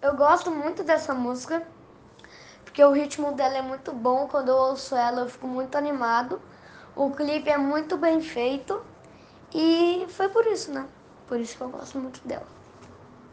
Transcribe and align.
Eu 0.00 0.14
gosto 0.16 0.48
muito 0.50 0.84
dessa 0.84 1.12
música, 1.12 1.66
porque 2.64 2.82
o 2.84 2.92
ritmo 2.92 3.32
dela 3.32 3.56
é 3.58 3.62
muito 3.62 3.92
bom. 3.92 4.28
Quando 4.28 4.48
eu 4.48 4.54
ouço 4.54 4.94
ela, 4.94 5.22
eu 5.22 5.28
fico 5.28 5.48
muito 5.48 5.76
animado. 5.76 6.40
O 6.94 7.10
clipe 7.10 7.50
é 7.50 7.58
muito 7.58 7.96
bem 7.96 8.20
feito 8.20 8.80
e 9.52 10.06
foi 10.10 10.28
por 10.28 10.46
isso, 10.46 10.72
né? 10.72 10.86
Por 11.26 11.40
isso 11.40 11.56
que 11.56 11.62
eu 11.62 11.68
gosto 11.68 11.98
muito 11.98 12.26
dela. 12.26 12.46